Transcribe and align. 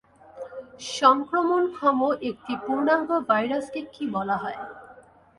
সংক্রমণক্ষম 0.93 1.99
একটি 2.29 2.53
পূর্ণাঙ্গ 2.63 3.09
ভাইরাসকে 3.29 3.81
কী 3.93 4.03
বলা 4.15 4.35
হয়? 4.37 4.59